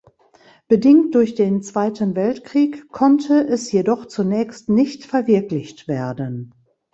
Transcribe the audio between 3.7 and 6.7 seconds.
jedoch zunächst nicht verwirklicht werden.